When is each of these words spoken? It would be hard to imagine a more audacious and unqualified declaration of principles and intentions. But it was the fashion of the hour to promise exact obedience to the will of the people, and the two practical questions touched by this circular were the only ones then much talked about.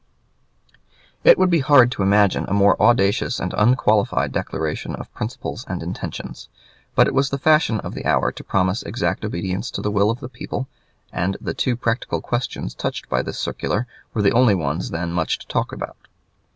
It 1.23 1.37
would 1.37 1.51
be 1.51 1.59
hard 1.59 1.91
to 1.91 2.01
imagine 2.01 2.45
a 2.47 2.55
more 2.55 2.75
audacious 2.81 3.39
and 3.39 3.53
unqualified 3.55 4.31
declaration 4.31 4.95
of 4.95 5.13
principles 5.13 5.63
and 5.67 5.83
intentions. 5.83 6.49
But 6.95 7.05
it 7.05 7.13
was 7.13 7.29
the 7.29 7.37
fashion 7.37 7.79
of 7.81 7.93
the 7.93 8.05
hour 8.05 8.31
to 8.31 8.43
promise 8.43 8.81
exact 8.81 9.23
obedience 9.23 9.69
to 9.69 9.81
the 9.83 9.91
will 9.91 10.09
of 10.09 10.19
the 10.19 10.27
people, 10.27 10.67
and 11.13 11.37
the 11.39 11.53
two 11.53 11.75
practical 11.75 12.19
questions 12.19 12.73
touched 12.73 13.09
by 13.09 13.21
this 13.21 13.37
circular 13.37 13.85
were 14.15 14.23
the 14.23 14.31
only 14.33 14.55
ones 14.55 14.89
then 14.89 15.11
much 15.13 15.47
talked 15.47 15.71
about. 15.71 16.07